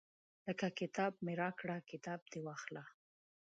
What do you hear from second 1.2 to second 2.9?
مې راکړه کتاب دې واخله.